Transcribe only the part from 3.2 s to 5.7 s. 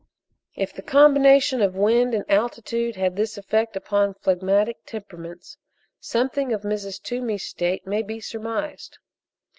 effect upon phlegmatic temperaments,